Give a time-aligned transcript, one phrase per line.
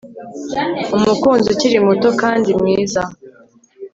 [0.95, 3.01] umukunzi ukiri muto kandi mwiza